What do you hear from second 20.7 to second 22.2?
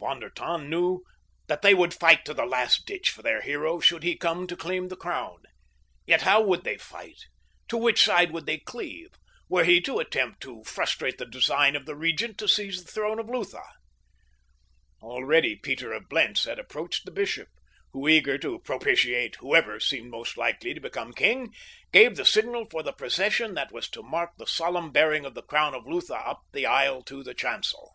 to become king, gave